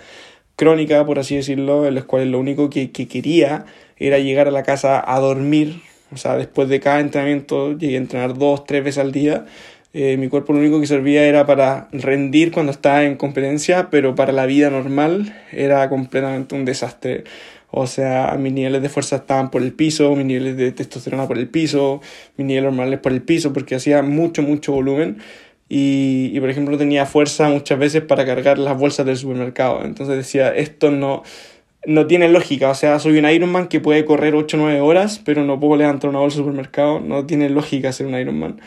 crónica, 0.57 1.05
por 1.07 1.19
así 1.19 1.37
decirlo, 1.37 1.87
en 1.87 1.95
las 1.95 2.05
cuales 2.05 2.29
lo 2.29 2.41
único 2.41 2.71
que, 2.71 2.91
que, 2.91 3.07
quería 3.07 3.67
era 3.99 4.19
llegar 4.19 4.49
a 4.49 4.51
la 4.51 4.63
casa 4.63 5.03
a 5.07 5.21
dormir. 5.21 5.83
O 6.13 6.17
sea, 6.17 6.37
después 6.37 6.69
de 6.69 6.81
cada 6.81 7.01
entrenamiento 7.01 7.77
llegué 7.77 7.97
a 7.97 7.99
entrenar 7.99 8.35
dos, 8.37 8.65
tres 8.65 8.83
veces 8.83 8.99
al 8.99 9.13
día. 9.13 9.45
Eh, 9.93 10.17
mi 10.19 10.29
cuerpo 10.29 10.53
lo 10.53 10.59
único 10.59 10.79
que 10.81 10.87
servía 10.87 11.25
era 11.25 11.47
para 11.47 11.89
rendir 11.93 12.53
cuando 12.53 12.73
estaba 12.73 13.05
en 13.05 13.17
competencia, 13.17 13.89
pero 13.91 14.15
para 14.15 14.33
la 14.33 14.45
vida 14.45 14.69
normal 14.71 15.35
era 15.53 15.89
completamente 15.89 16.55
un 16.55 16.65
desastre. 16.65 17.25
O 17.71 17.87
sea, 17.87 18.37
mis 18.39 18.53
niveles 18.53 18.83
de 18.83 18.89
fuerza 18.89 19.17
estaban 19.17 19.51
por 19.51 19.63
el 19.63 19.73
piso, 19.73 20.15
mis 20.15 20.27
niveles 20.27 20.57
de 20.57 20.73
testosterona 20.73 21.27
por 21.27 21.39
el 21.39 21.49
piso, 21.49 22.01
mis 22.37 22.47
niveles 22.47 22.65
normales 22.71 23.01
por 23.01 23.13
el 23.13 23.23
piso, 23.23 23.53
porque 23.53 23.75
hacía 23.75 24.03
mucho, 24.03 24.43
mucho 24.43 24.73
volumen 24.73 25.19
y, 25.69 26.31
y, 26.33 26.41
por 26.41 26.51
ejemplo 26.51 26.73
no 26.73 26.79
tenía 26.79 27.07
fuerza 27.07 27.49
muchas 27.49 27.79
veces 27.79 28.03
para 28.03 28.25
cargar 28.25 28.59
las 28.59 28.79
bolsas 28.79 29.05
del 29.07 29.17
supermercado. 29.17 29.85
Entonces 29.85 30.17
decía, 30.17 30.55
esto 30.55 30.91
no, 30.91 31.23
no 31.87 32.07
tiene 32.07 32.29
lógica, 32.29 32.71
o 32.71 32.75
sea, 32.75 32.99
soy 32.99 33.19
un 33.19 33.29
Ironman 33.29 33.69
que 33.69 33.81
puede 33.81 34.05
correr 34.05 34.35
8 34.35 34.57
o 34.57 34.61
9 34.61 34.81
horas, 34.81 35.21
pero 35.25 35.45
no 35.45 35.59
puedo 35.59 35.77
levantar 35.77 36.11
una 36.11 36.21
bolsa 36.21 36.39
del 36.39 36.47
supermercado, 36.47 37.01
no 37.01 37.27
tiene 37.27 37.49
lógica 37.49 37.93
ser 37.93 38.07
un 38.07 38.15
Ironman. 38.15 38.61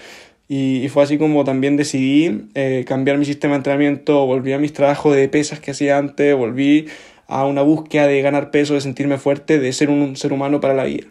Y, 0.48 0.84
y 0.84 0.90
fue 0.90 1.04
así 1.04 1.18
como 1.18 1.44
también 1.44 1.78
decidí 1.78 2.48
eh, 2.56 2.84
cambiar 2.88 3.18
mi 3.18 3.26
sistema 3.26 3.54
de 3.54 3.58
entrenamiento, 3.58 4.26
volví 4.26 4.52
a 4.52 4.58
mis 4.58 4.74
trabajos 4.74 5.16
de 5.16 5.30
pesas 5.30 5.60
que 5.60 5.72
hacía 5.72 5.98
antes, 5.98 6.36
volví 6.36 6.88
a 7.28 7.46
una 7.46 7.62
búsqueda 7.62 8.08
de 8.08 8.22
ganar 8.22 8.50
peso, 8.50 8.74
de 8.74 8.82
sentirme 8.82 9.20
fuerte, 9.20 9.60
de 9.60 9.72
ser 9.72 9.90
un 9.90 10.16
ser 10.16 10.34
humano 10.34 10.60
para 10.60 10.74
la 10.74 10.86
vida. 10.86 11.06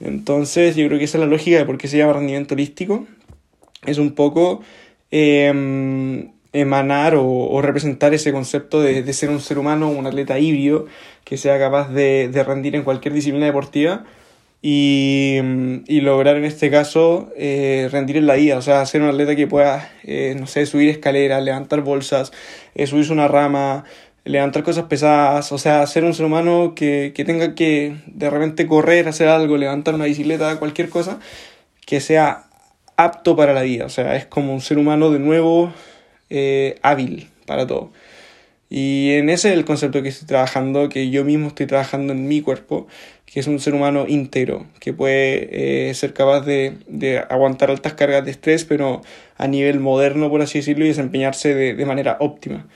Entonces 0.00 0.74
yo 0.74 0.86
creo 0.88 0.98
que 0.98 1.04
esa 1.04 1.18
es 1.18 1.20
la 1.20 1.30
lógica 1.30 1.58
de 1.58 1.64
por 1.64 1.78
qué 1.78 1.86
se 1.86 1.96
llama 1.96 2.14
rendimiento 2.14 2.54
holístico. 2.54 3.06
Es 3.86 3.98
un 3.98 4.12
poco 4.12 4.62
eh, 5.12 6.28
emanar 6.52 7.14
o, 7.16 7.62
representar 7.62 8.12
ese 8.14 8.32
concepto 8.32 8.80
de, 8.80 9.02
de, 9.02 9.12
ser 9.12 9.30
un 9.30 9.40
ser 9.40 9.58
humano, 9.58 9.88
un 9.88 10.06
atleta 10.06 10.38
híbrido 10.38 10.86
que 11.24 11.36
sea 11.36 11.58
capaz 11.58 11.90
de, 11.90 12.28
de 12.28 12.44
rendir 12.44 12.74
en 12.74 12.82
cualquier 12.82 13.14
disciplina 13.14 13.46
deportiva 13.46 14.04
y, 14.62 15.38
y 15.86 16.00
lograr 16.02 16.36
en 16.36 16.44
este 16.44 16.70
caso 16.70 17.30
eh, 17.36 17.88
rendir 17.90 18.16
en 18.16 18.26
la 18.28 18.34
vida, 18.34 18.58
o 18.58 18.62
sea, 18.62 18.86
ser 18.86 19.02
un 19.02 19.08
atleta 19.08 19.34
que 19.34 19.48
pueda, 19.48 19.90
eh, 20.04 20.36
no 20.38 20.46
sé, 20.46 20.66
subir 20.66 20.88
escaleras, 20.88 21.42
levantar 21.42 21.80
bolsas, 21.80 22.32
eh, 22.74 22.86
subirse 22.86 23.12
una 23.12 23.26
rama, 23.26 23.84
levantar 24.24 24.62
cosas 24.62 24.84
pesadas, 24.84 25.50
o 25.50 25.58
sea, 25.58 25.84
ser 25.88 26.04
un 26.04 26.14
ser 26.14 26.26
humano 26.26 26.74
que, 26.76 27.12
que 27.14 27.24
tenga 27.24 27.56
que 27.56 27.96
de 28.06 28.30
repente 28.30 28.66
correr, 28.68 29.08
hacer 29.08 29.28
algo, 29.28 29.56
levantar 29.56 29.94
una 29.94 30.04
bicicleta, 30.04 30.58
cualquier 30.60 30.88
cosa, 30.90 31.18
que 31.84 32.00
sea 32.00 32.44
apto 33.04 33.36
para 33.36 33.52
la 33.52 33.62
vida, 33.62 33.86
o 33.86 33.88
sea, 33.88 34.16
es 34.16 34.26
como 34.26 34.52
un 34.54 34.60
ser 34.60 34.78
humano 34.78 35.10
de 35.10 35.18
nuevo 35.18 35.72
eh, 36.30 36.78
hábil 36.82 37.28
para 37.46 37.66
todo. 37.66 37.90
Y 38.74 39.10
en 39.16 39.28
ese 39.28 39.50
es 39.50 39.54
el 39.54 39.66
concepto 39.66 40.02
que 40.02 40.08
estoy 40.08 40.26
trabajando, 40.26 40.88
que 40.88 41.10
yo 41.10 41.26
mismo 41.26 41.48
estoy 41.48 41.66
trabajando 41.66 42.14
en 42.14 42.26
mi 42.26 42.40
cuerpo, 42.40 42.86
que 43.26 43.40
es 43.40 43.46
un 43.46 43.60
ser 43.60 43.74
humano 43.74 44.06
íntegro, 44.08 44.66
que 44.80 44.94
puede 44.94 45.90
eh, 45.90 45.94
ser 45.94 46.14
capaz 46.14 46.40
de, 46.40 46.78
de, 46.86 47.18
aguantar 47.18 47.70
altas 47.70 47.92
cargas 47.92 48.24
de 48.24 48.30
estrés, 48.30 48.64
pero 48.64 49.02
a 49.36 49.46
nivel 49.46 49.78
moderno, 49.78 50.30
por 50.30 50.40
así 50.40 50.60
decirlo, 50.60 50.86
y 50.86 50.88
desempeñarse 50.88 51.54
de, 51.54 51.74
de 51.74 51.84
manera 51.84 52.16
óptima. 52.20 52.66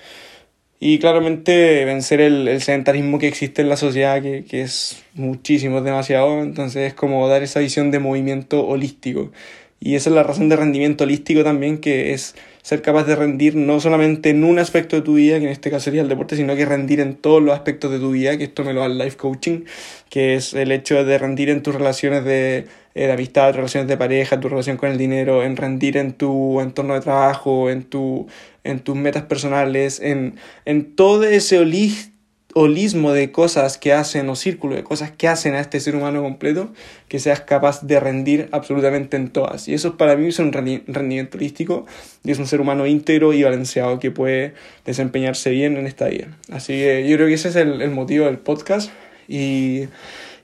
Y 0.79 0.99
claramente 0.99 1.87
vencer 1.87 2.21
el, 2.21 2.47
el, 2.49 2.61
sedentarismo 2.61 3.19
que 3.19 3.29
existe 3.29 3.63
en 3.63 3.71
la 3.71 3.79
sociedad, 3.79 4.21
que, 4.21 4.45
que 4.45 4.61
es 4.61 5.03
muchísimo, 5.15 5.79
es 5.79 5.85
demasiado, 5.85 6.43
entonces 6.43 6.89
es 6.89 6.95
como 6.95 7.27
dar 7.27 7.43
esa 7.43 7.61
visión 7.61 7.91
de 7.91 8.01
movimiento 8.01 8.67
holístico 8.67 9.33
y 9.79 9.95
esa 9.95 10.11
es 10.11 10.17
la 10.17 10.23
razón 10.23 10.49
de 10.49 10.57
rendimiento 10.57 11.05
holístico 11.05 11.45
también, 11.45 11.79
que 11.79 12.13
es 12.13 12.35
ser 12.63 12.83
capaz 12.83 13.05
de 13.05 13.15
rendir 13.15 13.55
no 13.55 13.79
solamente 13.79 14.31
en 14.31 14.43
un 14.43 14.59
aspecto 14.59 14.97
de 14.97 15.03
tu 15.03 15.15
vida, 15.15 15.39
que 15.39 15.45
en 15.45 15.53
este 15.53 15.71
caso 15.71 15.85
sería 15.85 16.03
el 16.03 16.09
deporte, 16.09 16.35
sino 16.35 16.57
que 16.57 16.65
rendir 16.65 16.99
en 17.01 17.15
todos 17.15 17.43
los 17.43 17.55
aspectos 17.55 17.93
de 17.93 17.99
tu 17.99 18.11
vida, 18.11 18.37
que 18.39 18.45
esto 18.45 18.65
me 18.65 18.73
lo 18.73 18.81
da 18.81 18.87
el 18.87 18.99
life 18.99 19.17
coaching, 19.17 19.65
que 20.09 20.35
es 20.35 20.55
el 20.55 20.73
hecho 20.73 21.05
de 21.05 21.19
rendir 21.19 21.51
en 21.51 21.63
tus 21.63 21.75
relaciones 21.75 22.25
de, 22.25 22.67
eh, 22.95 23.07
de 23.07 23.13
amistad, 23.13 23.55
relaciones 23.55 23.87
de 23.89 23.97
pareja, 23.97 24.41
tu 24.41 24.49
relación 24.49 24.79
con 24.79 24.91
el 24.91 24.99
dinero, 24.99 25.43
en 25.45 25.57
rendir 25.57 25.99
en 25.99 26.15
tu 26.15 26.61
entorno 26.61 26.95
de 26.95 27.01
trabajo, 27.03 27.71
en, 27.71 27.85
tu, 27.85 28.27
en 28.65 28.81
tus 28.81 28.97
metas 28.97 29.25
personales, 29.25 30.01
en, 30.01 30.37
en 30.65 30.97
todo 30.97 31.25
ese 31.25 31.59
holístico 31.59 32.16
holismo 32.59 33.13
de 33.13 33.33
cosas 33.33 33.77
que 33.77 33.93
hacen 33.93 34.31
o 34.31 34.35
círculo 34.35 34.77
de 34.77 34.83
cosas 34.83 35.11
que 35.11 35.29
hacen 35.29 35.55
a 35.55 35.61
este 35.61 35.79
ser 35.79 35.95
humano 35.95 36.23
completo 36.23 36.73
que 37.07 37.19
seas 37.19 37.43
capaz 37.43 37.83
de 37.83 38.01
rendir 38.01 38.49
absolutamente 38.51 39.19
en 39.19 39.29
todas. 39.29 39.69
Y 39.69 39.75
eso 39.75 39.99
para 39.99 40.17
mí 40.17 40.29
es 40.29 40.39
un 40.39 40.55
rendimiento 40.55 41.37
holístico 41.37 41.85
y 42.25 42.31
es 42.31 42.39
un 42.39 42.47
ser 42.47 42.63
humano 42.63 42.87
íntegro 42.87 43.35
y 43.35 43.43
balanceado 43.43 43.99
que 43.99 44.11
puede 44.11 44.55
desempeñarse 44.87 45.51
bien 45.51 45.77
en 45.77 45.87
esta 45.87 46.09
vida. 46.09 46.29
Así 46.51 46.73
que 46.73 47.07
yo 47.07 47.17
creo 47.17 47.29
que 47.29 47.35
ese 47.35 47.51
es 47.51 47.57
el, 47.57 47.91
motivo 47.91 48.25
del 48.25 48.39
podcast 48.39 48.91
y, 49.29 49.89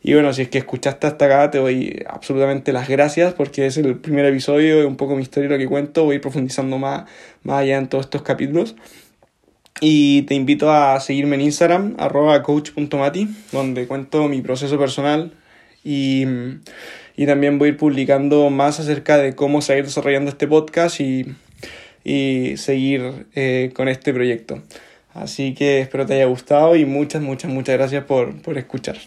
Y 0.02 0.12
bueno, 0.12 0.34
si 0.34 0.42
es 0.42 0.48
que 0.50 0.58
escuchaste 0.58 1.06
hasta 1.06 1.24
acá, 1.24 1.50
te 1.50 1.58
doy 1.58 2.04
absolutamente 2.06 2.74
las 2.74 2.90
gracias 2.90 3.32
porque 3.32 3.64
es 3.64 3.78
el 3.78 3.96
primer 3.96 4.26
episodio, 4.26 4.86
un 4.86 4.98
poco 4.98 5.16
mi 5.16 5.22
historia 5.22 5.48
lo 5.48 5.56
que 5.56 5.66
cuento, 5.66 6.04
voy 6.04 6.18
profundizando 6.18 6.76
más, 6.76 7.04
más 7.42 7.60
allá 7.60 7.78
en 7.78 7.88
todos 7.88 8.04
estos 8.04 8.20
capítulos. 8.20 8.76
Y 9.84 10.22
te 10.22 10.36
invito 10.36 10.70
a 10.70 11.00
seguirme 11.00 11.34
en 11.34 11.40
Instagram, 11.40 11.96
arroba 11.98 12.40
coach.mati, 12.44 13.26
donde 13.50 13.88
cuento 13.88 14.28
mi 14.28 14.40
proceso 14.40 14.78
personal 14.78 15.32
y, 15.82 16.24
y, 17.16 17.26
también 17.26 17.58
voy 17.58 17.66
a 17.66 17.72
ir 17.72 17.78
publicando 17.78 18.48
más 18.48 18.78
acerca 18.78 19.18
de 19.18 19.34
cómo 19.34 19.60
seguir 19.60 19.84
desarrollando 19.84 20.30
este 20.30 20.46
podcast 20.46 21.00
y, 21.00 21.34
y 22.04 22.56
seguir 22.58 23.26
eh, 23.34 23.72
con 23.74 23.88
este 23.88 24.14
proyecto. 24.14 24.62
Así 25.14 25.52
que 25.52 25.80
espero 25.80 26.06
te 26.06 26.14
haya 26.14 26.26
gustado 26.26 26.76
y 26.76 26.84
muchas, 26.84 27.20
muchas, 27.20 27.50
muchas 27.50 27.76
gracias 27.76 28.04
por, 28.04 28.40
por 28.40 28.58
escuchar. 28.58 28.98